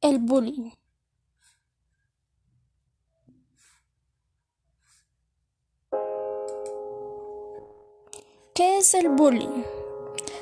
[0.00, 0.70] el bullying?
[8.54, 9.62] ¿Qué es el bullying?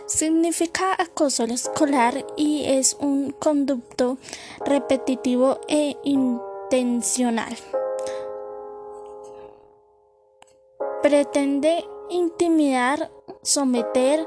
[0.06, 4.18] Significa acoso escolar y es un conducto
[4.64, 7.56] repetitivo e intencional.
[11.02, 13.10] Pretende intimidar,
[13.42, 14.26] someter,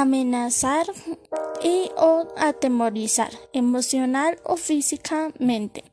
[0.00, 0.86] amenazar
[1.62, 5.84] y o atemorizar emocional o físicamente.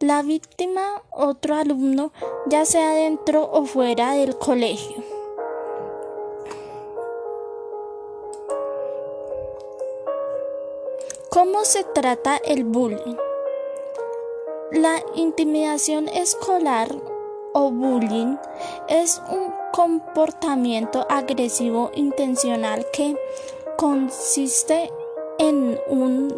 [0.00, 2.12] La víctima, otro alumno,
[2.46, 5.02] ya sea dentro o fuera del colegio.
[11.30, 13.16] ¿Cómo se trata el bullying?
[14.72, 16.94] La intimidación escolar
[17.54, 18.36] o bullying
[18.88, 23.16] es un comportamiento agresivo intencional que
[23.76, 24.92] consiste
[25.38, 26.34] en un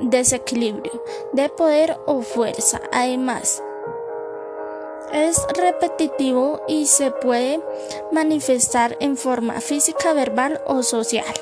[0.00, 1.02] desequilibrio
[1.34, 2.80] de poder o fuerza.
[2.90, 3.62] Además,
[5.12, 7.60] es repetitivo y se puede
[8.12, 11.34] manifestar en forma física, verbal o social.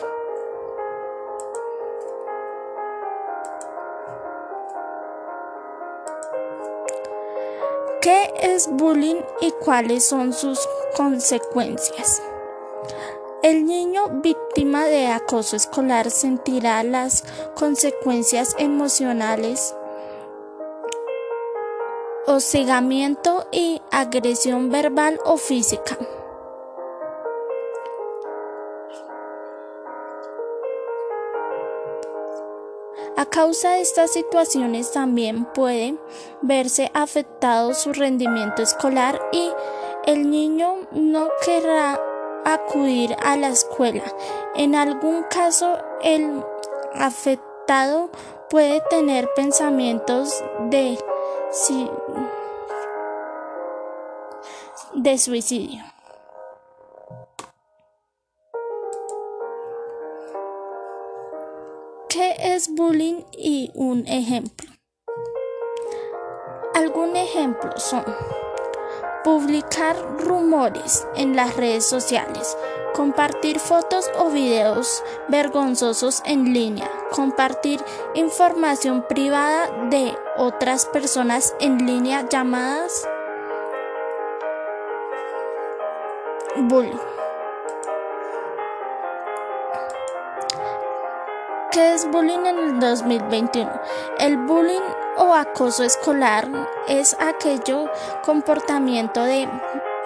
[8.04, 10.60] ¿Qué es bullying y cuáles son sus
[10.94, 12.22] consecuencias?
[13.42, 17.24] El niño víctima de acoso escolar sentirá las
[17.54, 19.74] consecuencias emocionales,
[22.26, 25.96] hostigamiento y agresión verbal o física.
[33.16, 35.96] A causa de estas situaciones también puede
[36.42, 39.52] verse afectado su rendimiento escolar y
[40.04, 42.00] el niño no querrá
[42.44, 44.02] acudir a la escuela.
[44.56, 46.42] En algún caso, el
[46.92, 48.10] afectado
[48.50, 50.98] puede tener pensamientos de,
[54.94, 55.93] de suicidio.
[62.54, 64.70] Es bullying y un ejemplo?
[66.74, 68.04] Algún ejemplo son
[69.24, 72.56] publicar rumores en las redes sociales,
[72.94, 77.80] compartir fotos o videos vergonzosos en línea, compartir
[78.14, 83.08] información privada de otras personas en línea llamadas
[86.56, 87.13] bullying.
[91.74, 93.68] ¿Qué es bullying en el 2021?
[94.20, 94.86] El bullying
[95.16, 96.46] o acoso escolar
[96.86, 97.90] es aquello
[98.22, 99.48] comportamiento de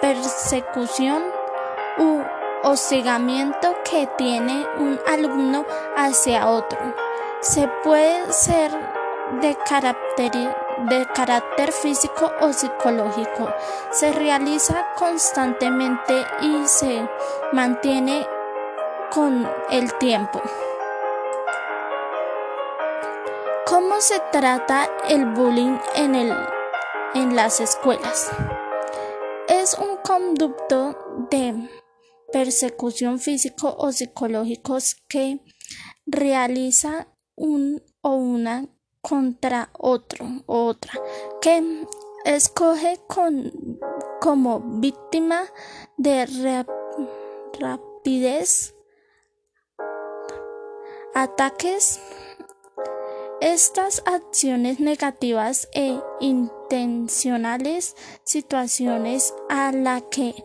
[0.01, 1.21] persecución
[1.99, 2.23] u
[2.63, 5.63] hostigamiento que tiene un alumno
[5.95, 6.79] hacia otro.
[7.41, 8.71] Se puede ser
[9.39, 13.53] de carácter, de carácter físico o psicológico.
[13.91, 17.07] Se realiza constantemente y se
[17.53, 18.25] mantiene
[19.11, 20.41] con el tiempo.
[23.69, 26.33] ¿Cómo se trata el bullying en, el,
[27.13, 28.31] en las escuelas?
[29.47, 31.69] Es un conducto de
[32.33, 35.41] persecución físico o psicológico que
[36.07, 38.65] realiza un o una
[39.01, 40.93] contra otro o otra
[41.39, 41.85] que
[42.25, 43.51] escoge con,
[44.19, 45.43] como víctima
[45.95, 46.25] de
[47.59, 48.73] rapidez
[51.13, 51.99] ataques
[53.41, 60.35] estas acciones negativas e intencionales situaciones a la que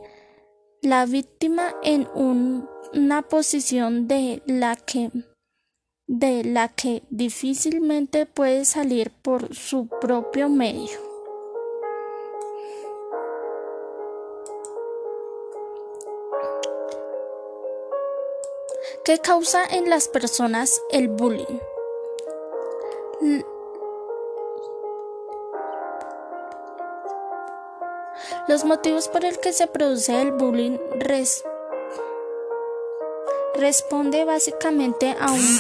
[0.81, 5.11] la víctima en una posición de la que
[6.07, 11.01] de la que difícilmente puede salir por su propio medio.
[19.05, 21.74] ¿Qué causa en las personas el bullying?
[28.47, 30.79] Los motivos por el que se produce el bullying
[33.55, 35.59] responde básicamente a un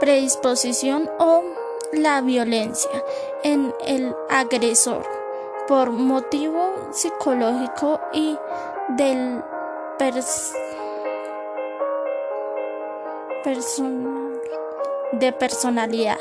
[0.00, 1.42] predisposición o
[1.92, 2.90] la violencia
[3.42, 5.06] en el agresor
[5.68, 8.36] por motivo psicológico y
[8.90, 9.42] del
[15.12, 16.18] de personalidad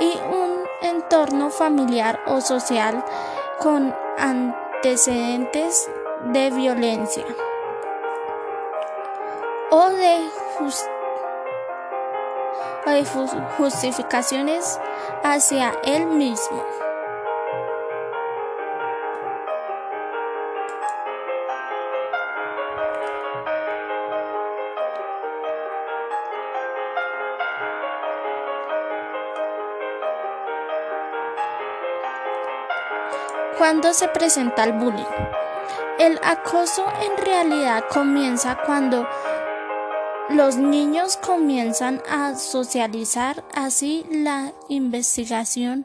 [0.00, 3.04] y un entorno familiar o social
[3.60, 5.90] con antecedentes
[6.32, 7.24] de violencia.
[9.70, 10.28] o de,
[13.56, 14.80] justificaciones
[15.22, 16.89] hacia él mismo.
[33.60, 35.04] ¿Cuándo se presenta el bullying?
[35.98, 39.06] El acoso en realidad comienza cuando
[40.30, 45.84] los niños comienzan a socializar, así la investigación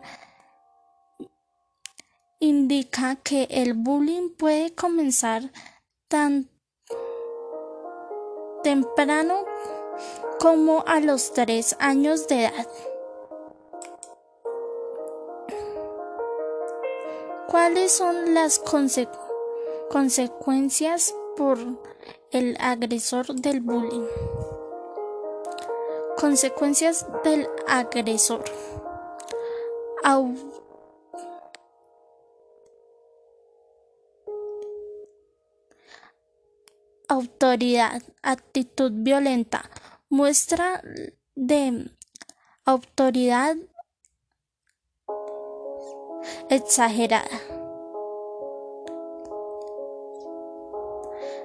[2.39, 5.51] indica que el bullying puede comenzar
[6.07, 6.50] tan
[8.63, 9.44] temprano
[10.39, 12.68] como a los tres años de edad.
[17.56, 18.60] ¿Cuáles son las
[19.90, 21.57] consecuencias por
[22.31, 24.06] el agresor del bullying?
[26.18, 28.44] Consecuencias del agresor.
[37.07, 39.69] autoridad, actitud violenta,
[40.10, 40.81] muestra
[41.36, 41.90] de
[42.66, 43.56] autoridad
[46.50, 47.39] exagerada.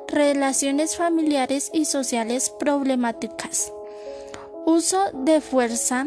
[0.09, 3.73] Relaciones familiares y sociales problemáticas.
[4.67, 6.07] Uso de fuerza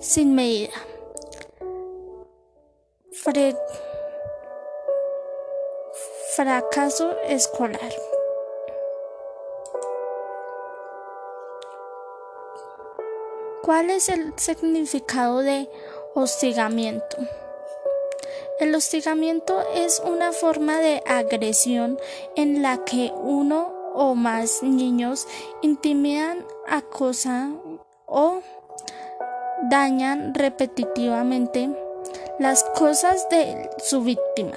[0.00, 0.72] sin medida.
[6.34, 7.92] fracaso escolar.
[13.62, 15.70] ¿Cuál es el significado de
[16.14, 17.16] hostigamiento?
[18.60, 21.98] El hostigamiento es una forma de agresión
[22.36, 25.26] en la que uno o más niños
[25.62, 27.60] intimidan, acosan
[28.06, 28.40] o
[29.70, 31.68] dañan repetitivamente
[32.38, 34.56] las cosas de su víctima.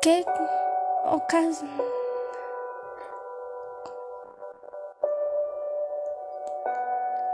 [0.00, 0.24] ¿Qué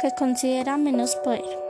[0.00, 1.67] que considera menos poder.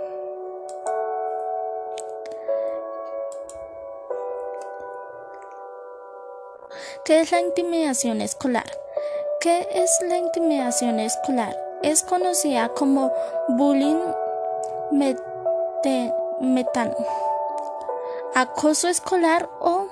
[7.09, 8.71] ¿Qué es la intimidación escolar?
[9.41, 11.57] ¿Qué es la intimidación escolar?
[11.83, 13.11] Es conocida como
[13.49, 13.97] bullying
[16.43, 16.95] metano,
[18.35, 19.87] acoso escolar o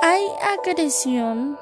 [0.00, 0.24] hay
[0.58, 1.58] agresión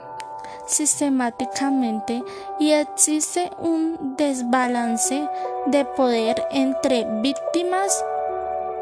[0.69, 2.23] sistemáticamente
[2.61, 5.29] y existe un desbalance
[5.67, 8.05] de poder entre víctimas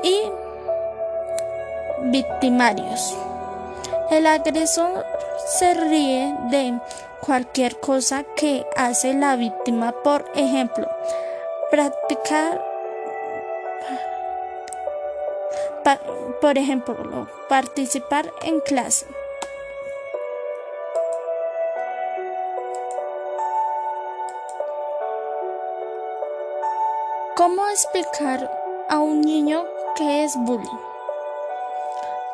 [0.03, 0.21] y
[2.11, 3.17] victimarios.
[4.11, 5.05] El agresor
[5.47, 6.79] se ríe de
[7.21, 10.89] cualquier cosa que hace la víctima, por ejemplo,
[11.71, 12.63] practicar,
[16.41, 19.07] por ejemplo, participar en clase.
[27.77, 28.51] Explicar
[28.89, 29.63] a un niño
[29.97, 30.81] qué es bullying?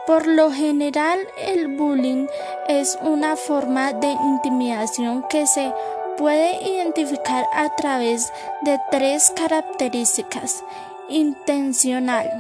[0.07, 2.29] Por lo general, el bullying
[2.69, 5.73] es una forma de intimidación que se
[6.17, 10.63] puede identificar a través de tres características,
[11.09, 12.31] intencional,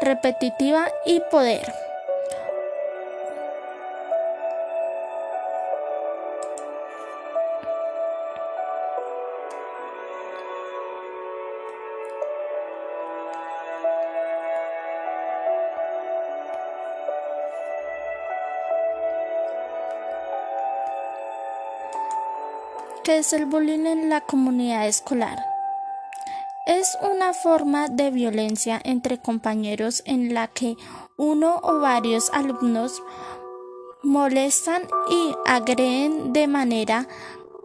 [0.00, 1.83] repetitiva y poder.
[23.04, 25.38] ¿Qué es el bullying en la comunidad escolar?
[26.66, 30.78] Es una forma de violencia entre compañeros en la que
[31.18, 33.02] uno o varios alumnos
[34.02, 37.06] molestan y agreden de manera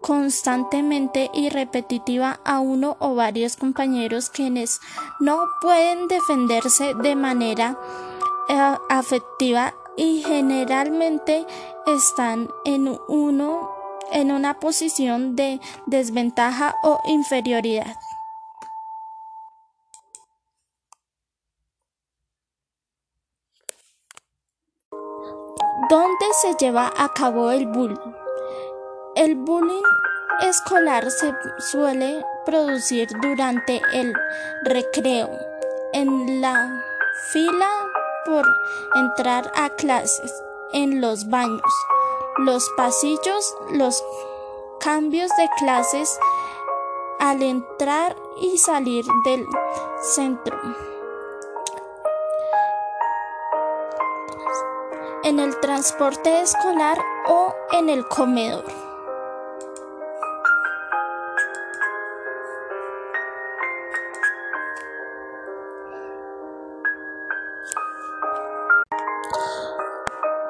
[0.02, 4.82] constantemente y repetitiva a uno o varios compañeros quienes
[5.22, 7.80] no pueden defenderse de manera
[8.50, 11.46] eh, afectiva y generalmente
[11.88, 13.79] están en uno
[14.12, 17.96] en una posición de desventaja o inferioridad.
[25.90, 28.14] ¿Dónde se lleva a cabo el bullying?
[29.16, 29.82] El bullying
[30.42, 31.34] escolar se
[31.72, 34.14] suele producir durante el
[34.66, 35.30] recreo,
[35.94, 36.84] en la
[37.32, 37.70] fila
[38.26, 38.46] por
[38.96, 40.32] entrar a clases,
[40.74, 41.74] en los baños,
[42.40, 44.04] los pasillos, los
[44.80, 46.18] cambios de clases
[47.20, 49.46] al entrar y salir del
[50.02, 50.58] centro.
[55.24, 58.89] En el transporte escolar o en el comedor.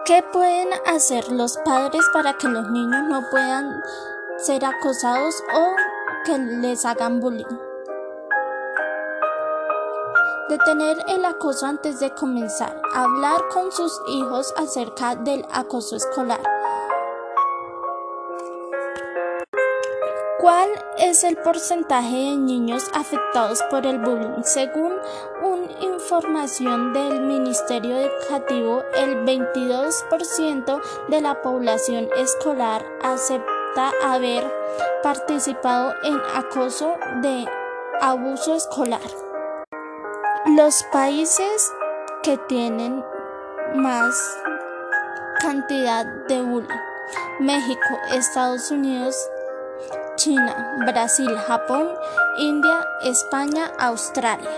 [0.09, 3.79] ¿Qué pueden hacer los padres para que los niños no puedan
[4.37, 5.75] ser acosados o
[6.25, 7.45] que les hagan bullying?
[10.49, 12.81] Detener el acoso antes de comenzar.
[12.95, 16.41] Hablar con sus hijos acerca del acoso escolar.
[20.39, 24.41] ¿Cuál es el porcentaje de niños afectados por el bullying?
[24.43, 24.93] Según
[25.43, 34.49] una información del Ministerio Educativo, el 22% de la población escolar acepta haber
[35.03, 37.45] participado en acoso de
[37.99, 39.01] abuso escolar.
[40.55, 41.69] Los países
[42.23, 43.03] que tienen
[43.75, 44.15] más
[45.41, 46.79] cantidad de bullying.
[47.41, 49.15] México, Estados Unidos,
[50.19, 51.87] China, Brasil, Japón,
[52.37, 54.49] India, España, Australia.